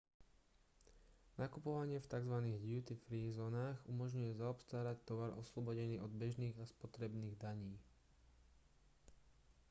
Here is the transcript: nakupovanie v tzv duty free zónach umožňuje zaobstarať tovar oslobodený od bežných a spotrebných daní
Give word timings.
nakupovanie 1.39 1.97
v 2.01 2.09
tzv 2.13 2.33
duty 2.67 2.93
free 3.05 3.27
zónach 3.37 3.77
umožňuje 3.91 4.31
zaobstarať 4.41 4.97
tovar 5.09 5.29
oslobodený 5.41 5.95
od 6.05 6.09
bežných 6.21 6.57
a 6.59 6.65
spotrebných 6.73 7.35
daní 7.43 7.75